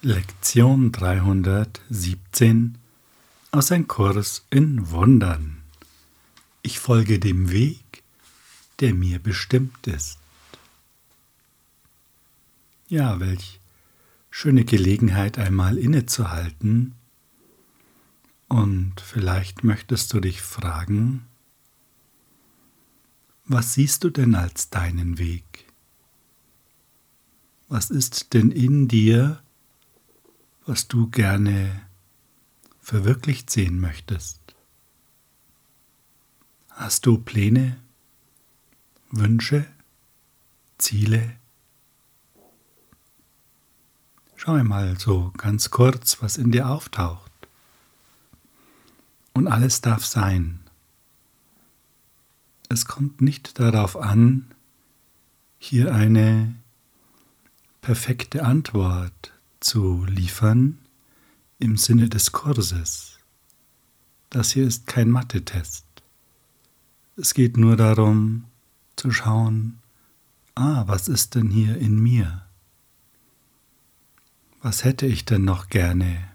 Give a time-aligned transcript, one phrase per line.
[0.00, 2.78] Lektion 317
[3.50, 5.60] aus ein Kurs in Wundern.
[6.62, 8.04] Ich folge dem Weg,
[8.78, 10.18] der mir bestimmt ist.
[12.86, 13.58] Ja, welch
[14.30, 16.94] schöne Gelegenheit einmal innezuhalten
[18.46, 21.26] und vielleicht möchtest du dich fragen,
[23.46, 25.66] was siehst du denn als deinen Weg?
[27.66, 29.42] Was ist denn in dir,
[30.68, 31.80] was du gerne
[32.78, 34.54] verwirklicht sehen möchtest?
[36.68, 37.78] Hast du Pläne,
[39.10, 39.64] Wünsche,
[40.76, 41.36] Ziele?
[44.36, 47.32] Schau einmal so ganz kurz, was in dir auftaucht.
[49.32, 50.60] Und alles darf sein.
[52.68, 54.54] Es kommt nicht darauf an,
[55.58, 56.54] hier eine
[57.80, 60.78] perfekte Antwort zu liefern
[61.58, 63.18] im Sinne des Kurses.
[64.30, 65.84] Das hier ist kein Mathe-Test.
[67.16, 68.44] Es geht nur darum
[68.96, 69.78] zu schauen,
[70.54, 72.46] ah, was ist denn hier in mir?
[74.60, 76.28] Was hätte ich denn noch gerne?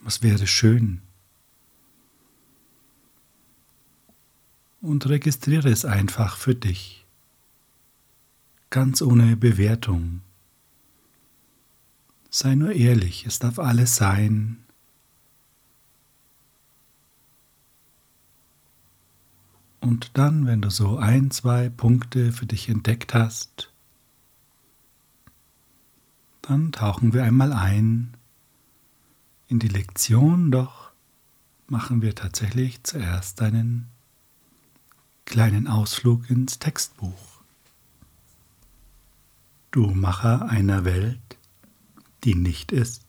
[0.00, 1.02] Was wäre schön?
[4.80, 7.04] Und registriere es einfach für dich,
[8.70, 10.20] ganz ohne Bewertung.
[12.30, 14.64] Sei nur ehrlich, es darf alles sein.
[19.80, 23.72] Und dann, wenn du so ein, zwei Punkte für dich entdeckt hast,
[26.42, 28.14] dann tauchen wir einmal ein
[29.48, 30.90] in die Lektion, doch
[31.68, 33.88] machen wir tatsächlich zuerst einen
[35.24, 37.40] kleinen Ausflug ins Textbuch.
[39.70, 41.27] Du Macher einer Welt,
[42.24, 43.04] die nicht ist.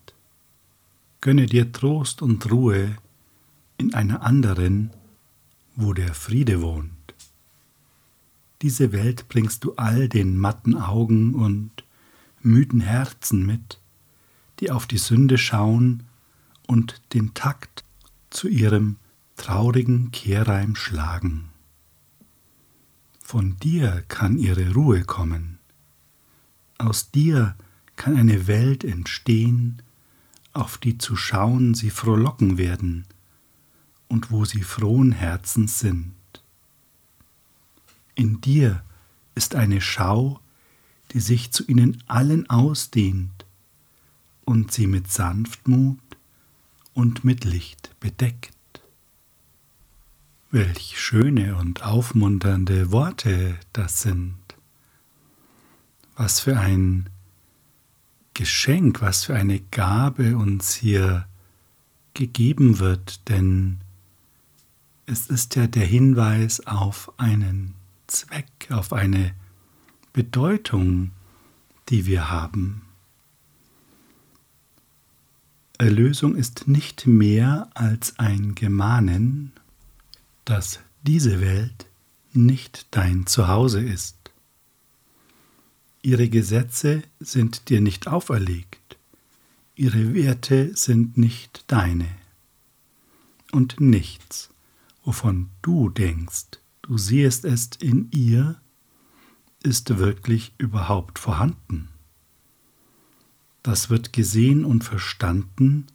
[1.21, 2.95] Gönne dir Trost und Ruhe
[3.77, 4.91] in einer anderen,
[5.75, 6.91] wo der Friede wohnt.
[8.61, 11.71] Diese Welt bringst du all den matten Augen und
[12.41, 13.79] müden Herzen mit,
[14.59, 16.03] die auf die Sünde schauen
[16.67, 17.83] und den Takt
[18.29, 18.97] zu ihrem
[19.37, 21.49] traurigen Kehrreim schlagen.
[23.21, 25.59] Von dir kann ihre Ruhe kommen.
[26.77, 27.55] Aus dir
[27.99, 29.81] kann eine Welt entstehen,
[30.53, 33.05] auf die zu schauen sie frohlocken werden
[34.07, 36.15] und wo sie frohen Herzens sind.
[38.15, 38.83] In dir
[39.35, 40.39] ist eine Schau,
[41.11, 43.45] die sich zu ihnen allen ausdehnt
[44.45, 45.99] und sie mit Sanftmut
[46.93, 48.55] und mit Licht bedeckt.
[50.51, 54.37] Welch schöne und aufmunternde Worte das sind.
[56.15, 57.09] Was für ein
[58.39, 61.27] Geschenk, was für eine Gabe uns hier
[62.13, 63.79] gegeben wird, denn
[65.05, 67.73] es ist ja der Hinweis auf einen
[68.07, 69.35] Zweck, auf eine
[70.13, 71.11] Bedeutung,
[71.89, 72.83] die wir haben.
[75.77, 79.51] Erlösung ist nicht mehr als ein Gemahnen,
[80.45, 81.87] dass diese Welt
[82.31, 84.15] nicht dein Zuhause ist.
[86.01, 88.97] Ihre Gesetze sind dir nicht auferlegt,
[89.75, 92.07] ihre Werte sind nicht deine.
[93.51, 94.49] Und nichts,
[95.03, 98.61] wovon du denkst, du siehst es in ihr,
[99.61, 101.89] ist wirklich überhaupt vorhanden.
[103.61, 105.87] Das wird gesehen und verstanden,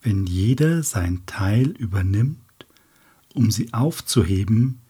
[0.00, 2.38] wenn jeder sein Teil übernimmt,
[3.34, 4.80] um sie aufzuheben,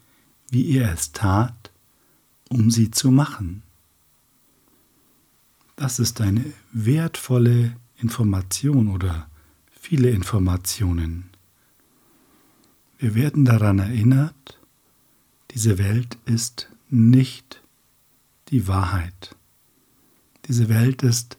[0.50, 1.72] wie er es tat,
[2.48, 3.64] um sie zu machen.
[5.76, 6.42] Das ist eine
[6.72, 9.28] wertvolle Information oder
[9.70, 11.28] viele Informationen.
[12.98, 14.58] Wir werden daran erinnert,
[15.50, 17.62] diese Welt ist nicht
[18.48, 19.36] die Wahrheit.
[20.48, 21.36] Diese Welt ist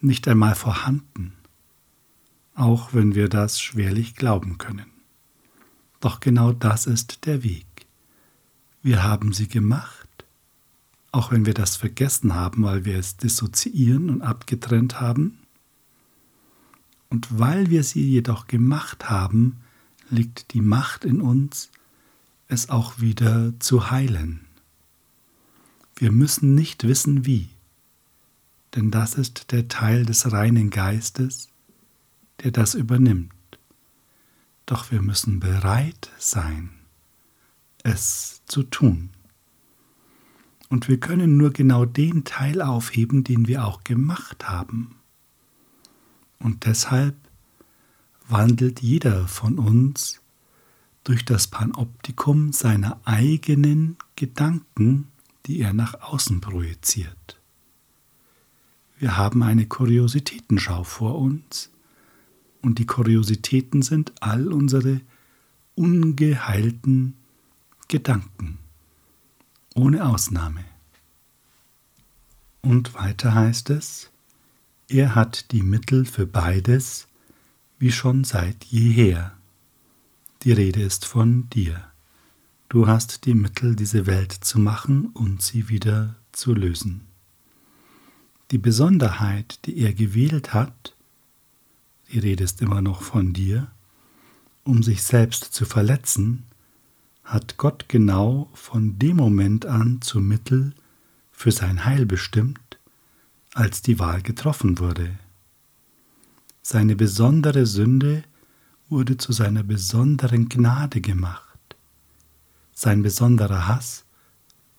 [0.00, 1.34] nicht einmal vorhanden,
[2.56, 4.90] auch wenn wir das schwerlich glauben können.
[6.00, 7.66] Doch genau das ist der Weg.
[8.82, 9.95] Wir haben sie gemacht
[11.16, 15.38] auch wenn wir das vergessen haben, weil wir es dissoziieren und abgetrennt haben.
[17.08, 19.62] Und weil wir sie jedoch gemacht haben,
[20.10, 21.70] liegt die Macht in uns,
[22.48, 24.44] es auch wieder zu heilen.
[25.96, 27.48] Wir müssen nicht wissen wie,
[28.74, 31.48] denn das ist der Teil des reinen Geistes,
[32.42, 33.32] der das übernimmt.
[34.66, 36.68] Doch wir müssen bereit sein,
[37.84, 39.15] es zu tun.
[40.68, 44.96] Und wir können nur genau den Teil aufheben, den wir auch gemacht haben.
[46.38, 47.14] Und deshalb
[48.28, 50.20] wandelt jeder von uns
[51.04, 55.06] durch das Panoptikum seiner eigenen Gedanken,
[55.46, 57.40] die er nach außen projiziert.
[58.98, 61.70] Wir haben eine Kuriositätenschau vor uns
[62.62, 65.00] und die Kuriositäten sind all unsere
[65.76, 67.14] ungeheilten
[67.88, 68.58] Gedanken,
[69.76, 70.64] ohne Ausnahme.
[72.62, 74.10] Und weiter heißt es,
[74.88, 77.06] er hat die Mittel für beides,
[77.78, 79.32] wie schon seit jeher.
[80.42, 81.84] Die Rede ist von dir.
[82.68, 87.02] Du hast die Mittel, diese Welt zu machen und sie wieder zu lösen.
[88.50, 90.94] Die Besonderheit, die er gewählt hat,
[92.10, 93.70] die Rede ist immer noch von dir,
[94.64, 96.44] um sich selbst zu verletzen,
[97.26, 100.72] hat Gott genau von dem Moment an zum Mittel
[101.32, 102.78] für sein Heil bestimmt,
[103.52, 105.18] als die Wahl getroffen wurde.
[106.62, 108.22] Seine besondere Sünde
[108.88, 111.76] wurde zu seiner besonderen Gnade gemacht.
[112.72, 114.04] Sein besonderer Hass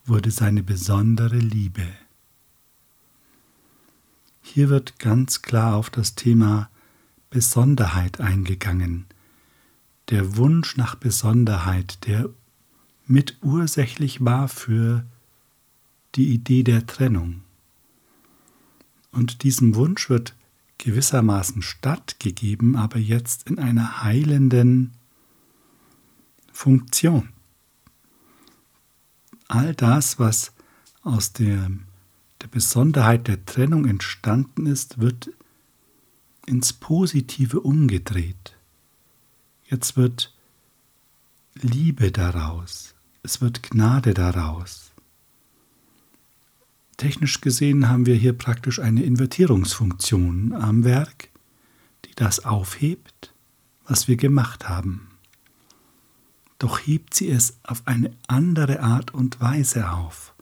[0.06, 1.88] wurde seine besondere Liebe.
[4.42, 6.70] Hier wird ganz klar auf das Thema
[7.30, 9.06] Besonderheit eingegangen,
[10.10, 12.30] der Wunsch nach Besonderheit, der
[13.06, 15.06] mitursächlich war für
[16.16, 17.42] die Idee der Trennung.
[19.12, 20.36] Und diesem Wunsch wird
[20.78, 24.94] gewissermaßen stattgegeben, aber jetzt in einer heilenden
[26.52, 27.30] Funktion.
[29.48, 30.54] All das, was
[31.02, 31.72] aus der,
[32.42, 35.32] der Besonderheit der Trennung entstanden ist, wird
[36.46, 38.57] ins Positive umgedreht.
[39.70, 40.34] Jetzt wird
[41.54, 44.92] Liebe daraus, es wird Gnade daraus.
[46.96, 51.30] Technisch gesehen haben wir hier praktisch eine Invertierungsfunktion am Werk,
[52.06, 53.34] die das aufhebt,
[53.86, 55.10] was wir gemacht haben.
[56.60, 60.34] Doch hebt sie es auf eine andere Art und Weise auf.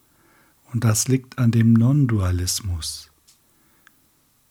[0.71, 3.09] Und das liegt an dem Non-Dualismus.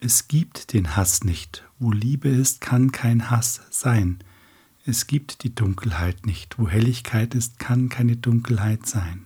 [0.00, 1.64] Es gibt den Hass nicht.
[1.78, 4.18] Wo Liebe ist, kann kein Hass sein.
[4.86, 6.58] Es gibt die Dunkelheit nicht.
[6.58, 9.24] Wo Helligkeit ist, kann keine Dunkelheit sein.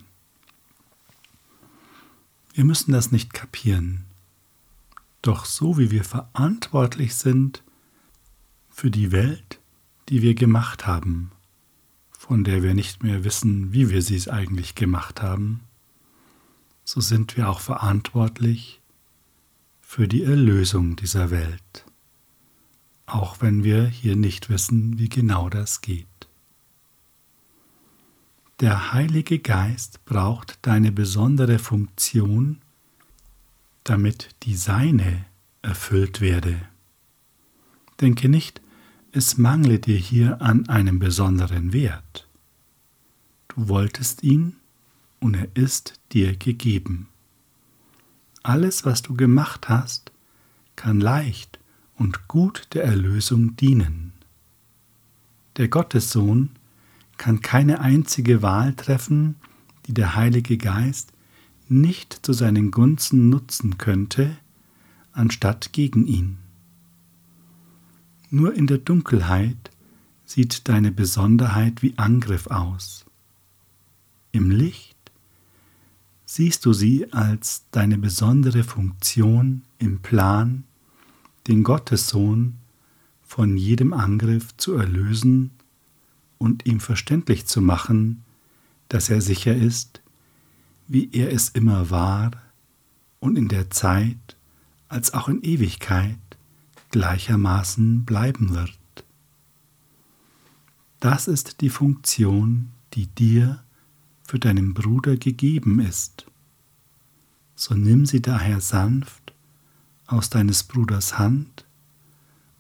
[2.55, 4.05] Wir müssen das nicht kapieren.
[5.21, 7.65] Doch so wie wir verantwortlich sind
[8.71, 9.59] für die Welt,
[10.09, 11.33] die wir gemacht haben,
[12.13, 15.61] von der wir nicht mehr wissen, wie wir sie es eigentlich gemacht haben,
[16.85, 18.81] so sind wir auch verantwortlich
[19.81, 21.88] für die Erlösung dieser Welt
[23.09, 26.07] auch wenn wir hier nicht wissen, wie genau das geht.
[28.61, 32.59] Der Heilige Geist braucht deine besondere Funktion,
[33.85, 35.25] damit die Seine
[35.63, 36.61] erfüllt werde.
[38.01, 38.61] Denke nicht,
[39.13, 42.29] es mangle dir hier an einem besonderen Wert.
[43.49, 44.57] Du wolltest ihn
[45.21, 47.09] und er ist dir gegeben.
[48.43, 50.13] Alles, was du gemacht hast,
[50.77, 51.58] kann leicht
[51.99, 54.13] und gut der Erlösung dienen.
[55.57, 56.51] Der Gottessohn
[57.17, 59.35] kann keine einzige Wahl treffen,
[59.87, 61.13] die der Heilige Geist
[61.69, 64.37] nicht zu seinen Gunsten nutzen könnte,
[65.13, 66.39] anstatt gegen ihn.
[68.31, 69.71] Nur in der Dunkelheit
[70.25, 73.05] sieht deine Besonderheit wie Angriff aus.
[74.31, 74.97] Im Licht
[76.27, 80.65] siehst du sie als deine besondere Funktion im Plan
[81.49, 82.59] den Gottessohn
[83.23, 85.51] von jedem Angriff zu erlösen
[86.39, 88.23] und ihm verständlich zu machen,
[88.89, 90.03] dass er sicher ist,
[90.87, 92.31] wie er es immer war
[93.21, 94.37] und in der Zeit
[94.89, 96.19] als auch in Ewigkeit
[96.91, 98.79] gleichermaßen bleiben wird.
[101.01, 103.63] Das ist die Funktion, die dir
[104.25, 106.27] für deinen Bruder gegeben ist.
[107.55, 109.28] So nimm sie daher sanft
[110.09, 111.67] aus deines Bruders Hand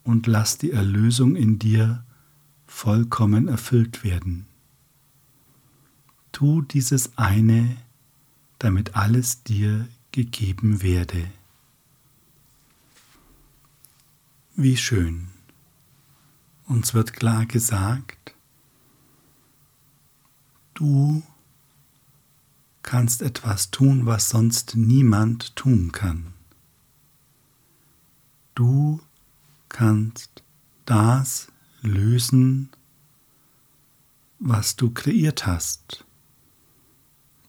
[0.04, 2.04] und lass die Erlösung in dir
[2.66, 4.46] vollkommen erfüllt werden.
[6.30, 7.76] Tu dieses eine,
[8.58, 11.30] damit alles dir gegeben werde.
[14.54, 15.28] Wie schön.
[16.66, 18.34] Uns wird klar gesagt,
[20.74, 21.22] du
[22.82, 26.34] kannst etwas tun, was sonst niemand tun kann.
[28.58, 29.00] Du
[29.68, 30.42] kannst
[30.84, 31.46] das
[31.80, 32.70] lösen,
[34.40, 36.04] was du kreiert hast,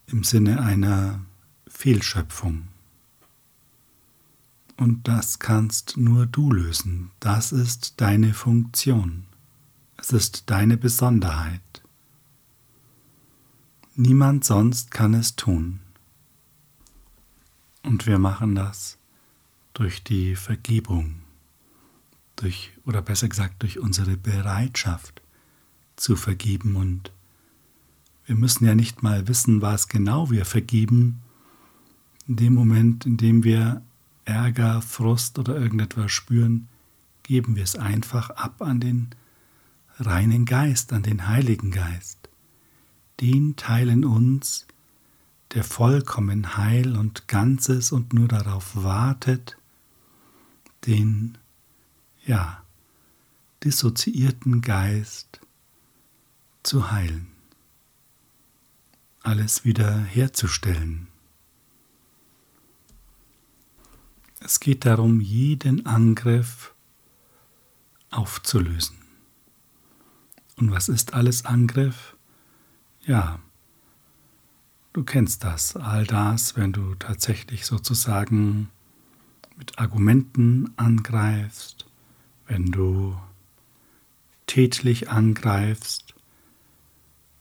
[0.05, 1.25] im Sinne einer
[1.67, 2.67] Fehlschöpfung.
[4.77, 7.09] Und das kannst nur du lösen.
[7.19, 9.25] Das ist deine Funktion.
[9.97, 11.81] Es ist deine Besonderheit.
[13.95, 15.79] Niemand sonst kann es tun.
[17.81, 18.99] Und wir machen das
[19.73, 21.21] durch die Vergebung,
[22.35, 25.21] durch oder besser gesagt durch unsere Bereitschaft
[25.95, 27.11] zu vergeben und
[28.25, 31.21] wir müssen ja nicht mal wissen, was genau wir vergeben.
[32.27, 33.81] In dem Moment, in dem wir
[34.23, 36.67] Ärger, Frust oder irgendetwas spüren,
[37.23, 39.09] geben wir es einfach ab an den
[39.97, 42.29] reinen Geist, an den Heiligen Geist.
[43.19, 44.67] Den Teil in uns,
[45.53, 49.57] der vollkommen heil und ganzes und nur darauf wartet,
[50.86, 51.38] den,
[52.25, 52.63] ja,
[53.63, 55.41] dissoziierten Geist
[56.63, 57.27] zu heilen,
[59.21, 61.07] alles wieder herzustellen.
[64.39, 66.74] Es geht darum, jeden Angriff
[68.09, 68.98] aufzulösen.
[70.55, 72.15] Und was ist alles Angriff?
[73.01, 73.39] Ja,
[74.93, 78.69] du kennst das, all das, wenn du tatsächlich sozusagen
[79.59, 81.85] mit Argumenten angreifst,
[82.47, 83.15] wenn du
[84.47, 86.15] tätlich angreifst,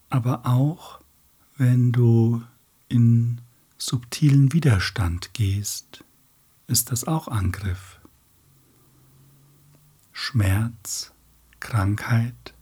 [0.09, 0.99] aber auch
[1.57, 2.43] wenn du
[2.89, 3.39] in
[3.77, 6.03] subtilen Widerstand gehst,
[6.67, 7.99] ist das auch Angriff.
[10.11, 11.13] Schmerz,
[11.61, 12.53] Krankheit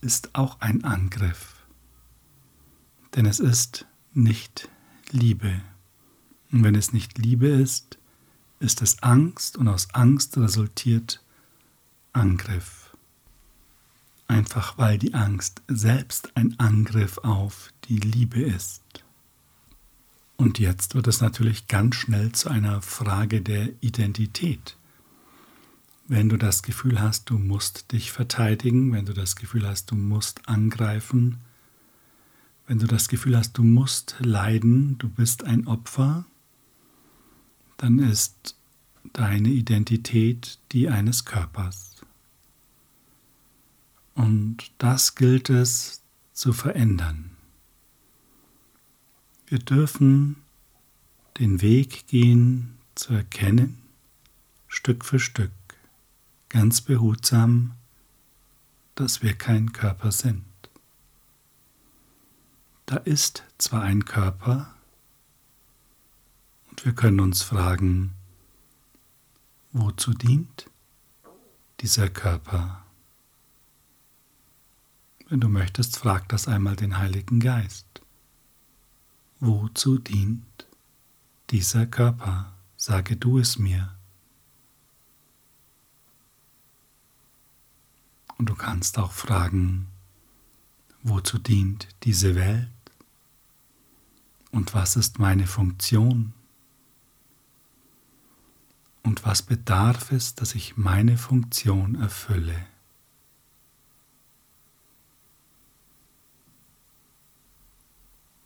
[0.00, 1.66] ist auch ein Angriff,
[3.14, 4.70] denn es ist nicht
[5.10, 5.60] Liebe.
[6.50, 7.98] Und wenn es nicht Liebe ist,
[8.60, 11.22] ist es Angst und aus Angst resultiert
[12.12, 12.96] Angriff.
[14.26, 18.82] Einfach weil die Angst selbst ein Angriff auf die Liebe ist.
[20.36, 24.76] Und jetzt wird es natürlich ganz schnell zu einer Frage der Identität.
[26.06, 29.94] Wenn du das Gefühl hast, du musst dich verteidigen, wenn du das Gefühl hast, du
[29.94, 31.38] musst angreifen,
[32.66, 36.24] wenn du das Gefühl hast, du musst leiden, du bist ein Opfer,
[37.78, 38.56] dann ist
[39.14, 41.96] deine Identität die eines Körpers.
[44.14, 47.30] Und das gilt es zu verändern.
[49.46, 50.36] Wir dürfen
[51.38, 53.78] den Weg gehen zu erkennen,
[54.66, 55.52] Stück für Stück,
[56.48, 57.74] ganz behutsam,
[58.96, 60.44] dass wir kein Körper sind.
[62.86, 64.74] Da ist zwar ein Körper,
[66.78, 68.14] und wir können uns fragen,
[69.72, 70.70] wozu dient
[71.80, 72.84] dieser Körper?
[75.28, 78.00] Wenn du möchtest, frag das einmal den Heiligen Geist.
[79.40, 80.68] Wozu dient
[81.50, 82.52] dieser Körper?
[82.76, 83.96] Sage du es mir.
[88.36, 89.88] Und du kannst auch fragen,
[91.02, 92.70] wozu dient diese Welt?
[94.52, 96.34] Und was ist meine Funktion?
[99.08, 102.66] Und was bedarf es, dass ich meine Funktion erfülle?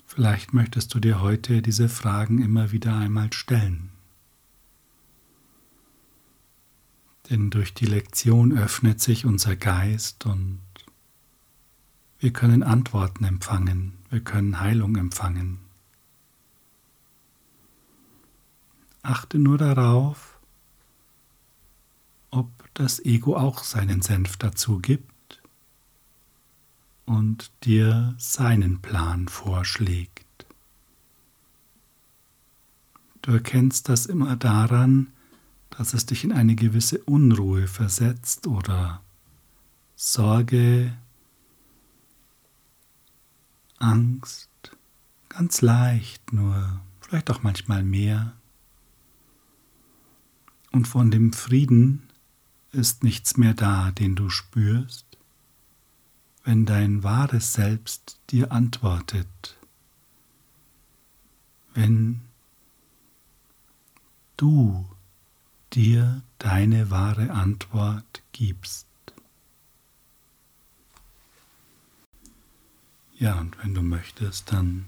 [0.07, 3.91] Vielleicht möchtest du dir heute diese Fragen immer wieder einmal stellen.
[7.29, 10.61] Denn durch die Lektion öffnet sich unser Geist und
[12.21, 15.59] wir können Antworten empfangen, wir können Heilung empfangen.
[19.03, 20.32] Achte nur darauf,
[22.75, 25.43] das Ego auch seinen Senf dazu gibt
[27.05, 30.47] und dir seinen Plan vorschlägt.
[33.23, 35.13] Du erkennst das immer daran,
[35.71, 39.01] dass es dich in eine gewisse Unruhe versetzt oder
[39.95, 40.97] Sorge,
[43.79, 44.51] Angst,
[45.29, 48.33] ganz leicht nur, vielleicht auch manchmal mehr.
[50.73, 52.09] Und von dem Frieden
[52.73, 55.07] ist nichts mehr da, den du spürst,
[56.45, 59.57] wenn dein wahres Selbst dir antwortet,
[61.75, 62.23] wenn
[64.37, 64.89] du
[65.73, 68.87] dir deine wahre Antwort gibst.
[73.19, 74.87] Ja, und wenn du möchtest, dann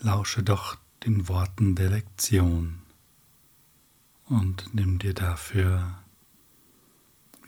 [0.00, 2.80] lausche doch den Worten der Lektion
[4.26, 6.01] und nimm dir dafür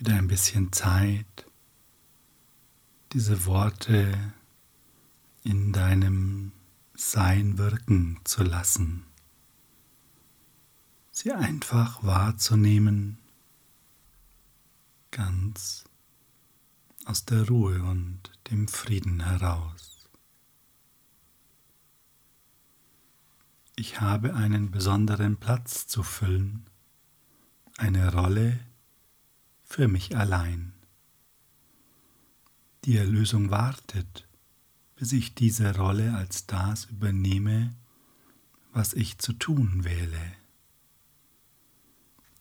[0.04, 1.46] wieder ein bisschen Zeit,
[3.14, 4.34] diese Worte
[5.44, 6.52] in deinem
[6.92, 9.06] Sein wirken zu lassen.
[11.10, 13.16] sie einfach wahrzunehmen,
[15.10, 15.84] ganz
[17.06, 20.10] aus der Ruhe und dem Frieden heraus.
[23.76, 26.66] Ich habe einen besonderen Platz zu füllen,
[27.78, 28.60] eine Rolle
[29.64, 30.72] für mich allein.
[32.84, 34.28] Die Erlösung wartet,
[34.96, 37.74] bis ich diese Rolle als das übernehme,
[38.72, 40.32] was ich zu tun wähle.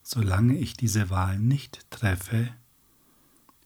[0.01, 2.53] Solange ich diese Wahl nicht treffe,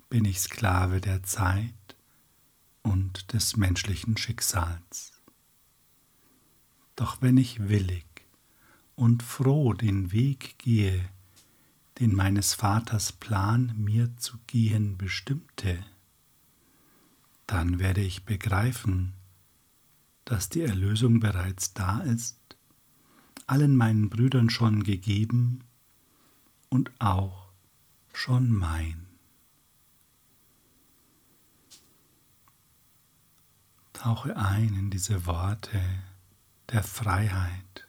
[0.10, 1.74] bin ich Sklave der Zeit
[2.84, 5.14] und des menschlichen Schicksals.
[6.96, 8.06] Doch wenn ich willig
[8.96, 11.10] und froh den Weg gehe,
[12.00, 15.84] den meines Vaters Plan mir zu gehen bestimmte,
[17.48, 19.14] dann werde ich begreifen,
[20.26, 22.38] dass die Erlösung bereits da ist,
[23.48, 25.64] allen meinen Brüdern schon gegeben
[26.70, 27.50] und auch
[28.14, 29.08] schon mein.
[33.94, 35.82] Tauche ein in diese Worte
[36.70, 37.88] der Freiheit,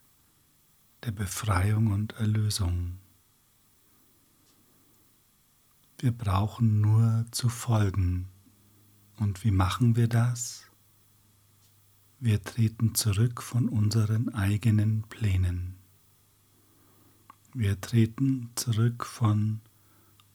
[1.05, 2.99] der Befreiung und Erlösung.
[6.01, 8.29] Wir brauchen nur zu folgen.
[9.17, 10.71] Und wie machen wir das?
[12.21, 15.75] Wir treten zurück von unseren eigenen Plänen.
[17.53, 19.61] Wir treten zurück von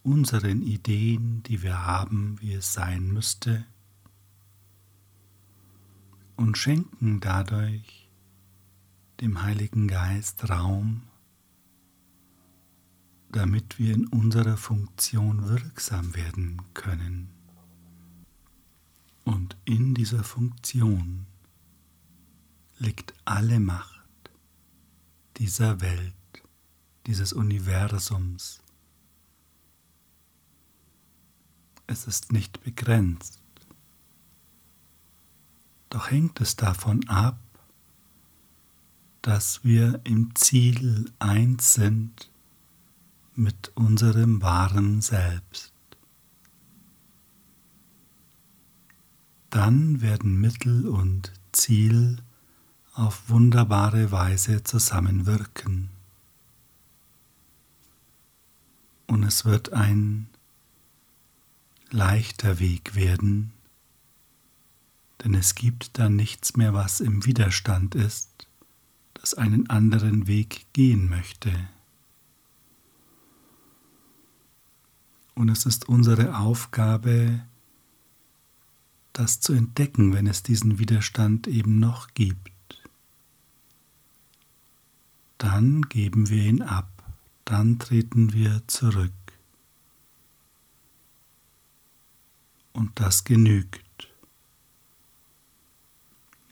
[0.02, 3.66] unseren Ideen, die wir haben, wie es sein müsste,
[6.36, 8.10] und schenken dadurch
[9.22, 11.04] dem Heiligen Geist Raum,
[13.34, 17.30] damit wir in unserer Funktion wirksam werden können.
[19.26, 21.26] Und in dieser Funktion
[22.78, 24.30] liegt alle Macht
[25.38, 26.14] dieser Welt,
[27.08, 28.62] dieses Universums.
[31.88, 33.42] Es ist nicht begrenzt,
[35.90, 37.40] doch hängt es davon ab,
[39.24, 42.30] dass wir im Ziel eins sind
[43.36, 45.74] mit unserem wahren Selbst.
[49.50, 52.18] Dann werden Mittel und Ziel
[52.94, 55.90] auf wunderbare Weise zusammenwirken.
[59.08, 60.28] Und es wird ein
[61.92, 63.52] leichter Weg werden,
[65.24, 68.48] denn es gibt dann nichts mehr, was im Widerstand ist,
[69.14, 71.52] das einen anderen Weg gehen möchte.
[75.36, 77.42] Und es ist unsere Aufgabe,
[79.14, 82.52] das zu entdecken, wenn es diesen Widerstand eben noch gibt.
[85.38, 86.90] Dann geben wir ihn ab,
[87.46, 89.12] dann treten wir zurück.
[92.72, 93.82] Und das genügt.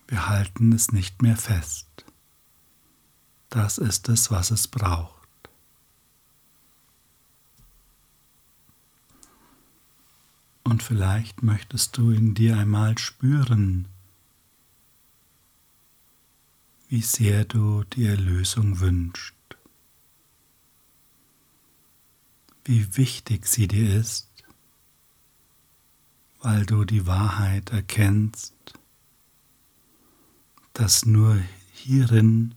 [0.07, 1.87] Wir halten es nicht mehr fest.
[3.49, 5.20] Das ist es, was es braucht.
[10.63, 13.87] Und vielleicht möchtest du in dir einmal spüren,
[16.87, 19.33] wie sehr du die Erlösung wünschst,
[22.65, 24.27] wie wichtig sie dir ist,
[26.41, 28.53] weil du die Wahrheit erkennst,
[30.73, 31.39] dass nur
[31.73, 32.55] hierin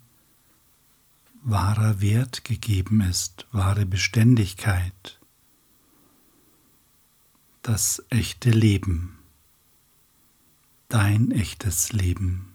[1.42, 5.20] wahrer Wert gegeben ist, wahre Beständigkeit
[7.64, 9.18] das echte Leben,
[10.88, 12.53] dein echtes Leben.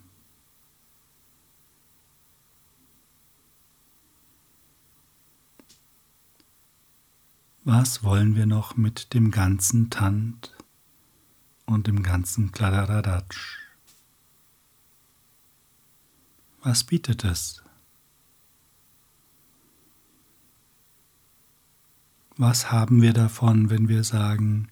[7.64, 10.56] Was wollen wir noch mit dem ganzen Tant
[11.66, 13.58] und dem ganzen Kladderadatsch?
[16.62, 17.64] Was bietet es?
[22.38, 24.70] Was haben wir davon, wenn wir sagen,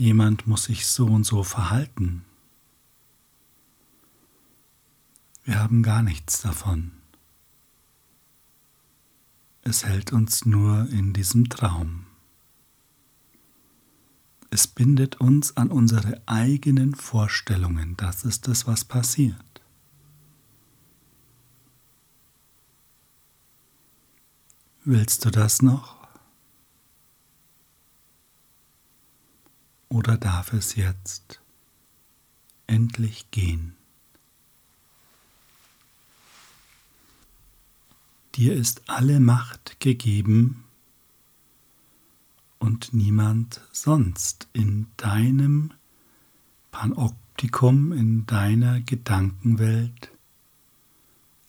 [0.00, 2.24] jemand muss sich so und so verhalten.
[5.44, 6.92] Wir haben gar nichts davon.
[9.60, 12.06] Es hält uns nur in diesem Traum.
[14.48, 17.94] Es bindet uns an unsere eigenen Vorstellungen.
[17.98, 19.60] Das ist es, was passiert.
[24.82, 25.99] Willst du das noch?
[29.90, 31.40] Oder darf es jetzt
[32.68, 33.74] endlich gehen?
[38.36, 40.64] Dir ist alle Macht gegeben
[42.60, 45.72] und niemand sonst in deinem
[46.70, 50.12] Panoptikum, in deiner Gedankenwelt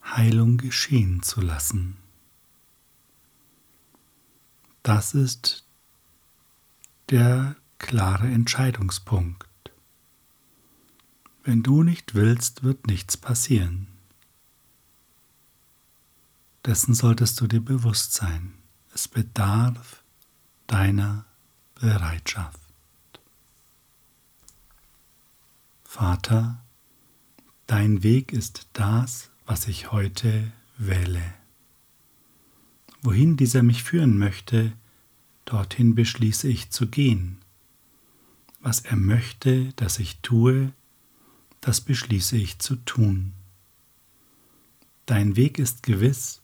[0.04, 1.98] Heilung geschehen zu lassen.
[4.82, 5.64] Das ist
[7.12, 9.50] der klare Entscheidungspunkt.
[11.44, 13.88] Wenn du nicht willst, wird nichts passieren.
[16.64, 18.54] Dessen solltest du dir bewusst sein.
[18.94, 20.04] Es bedarf
[20.68, 21.26] deiner
[21.76, 22.60] Bereitschaft.
[25.84, 26.64] Vater,
[27.66, 31.24] dein Weg ist das, was ich heute wähle.
[33.02, 34.72] Wohin dieser mich führen möchte,
[35.46, 37.42] dorthin beschließe ich zu gehen.
[38.62, 40.72] Was er möchte, dass ich tue,
[41.62, 43.34] das beschließe ich zu tun.
[45.06, 46.42] Dein Weg ist gewiss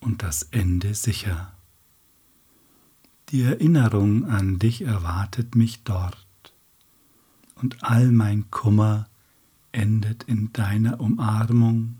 [0.00, 1.52] und das Ende sicher.
[3.30, 6.26] Die Erinnerung an dich erwartet mich dort,
[7.56, 9.08] und all mein Kummer
[9.72, 11.98] endet in deiner Umarmung,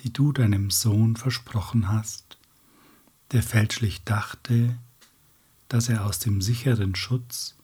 [0.00, 2.36] die du deinem Sohn versprochen hast,
[3.32, 4.76] der fälschlich dachte,
[5.68, 7.54] dass er aus dem sicheren Schutz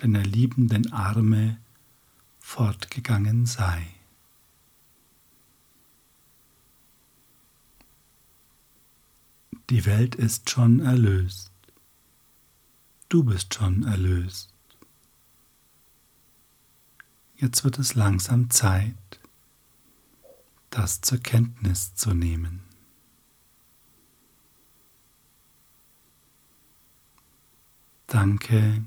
[0.00, 1.60] deiner liebenden Arme
[2.38, 3.86] fortgegangen sei.
[9.68, 11.52] Die Welt ist schon erlöst.
[13.10, 14.54] Du bist schon erlöst.
[17.36, 19.20] Jetzt wird es langsam Zeit,
[20.70, 22.62] das zur Kenntnis zu nehmen.
[28.06, 28.84] Danke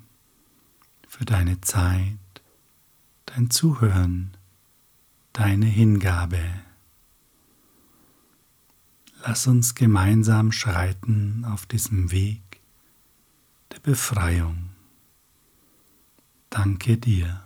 [1.14, 2.18] für deine Zeit,
[3.28, 4.36] dein Zuhören,
[5.32, 6.44] deine Hingabe.
[9.24, 12.42] Lass uns gemeinsam schreiten auf diesem Weg
[13.72, 14.72] der Befreiung.
[16.50, 17.44] Danke dir.